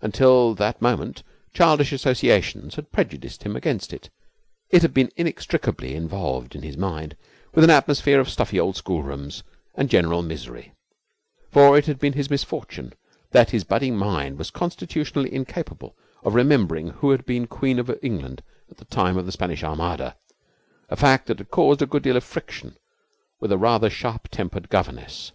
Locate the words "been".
4.94-5.10, 11.98-12.12, 17.26-17.48